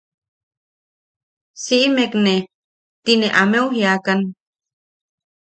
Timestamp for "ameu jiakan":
3.41-4.19